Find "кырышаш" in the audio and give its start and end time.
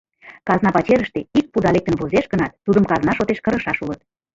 3.45-3.77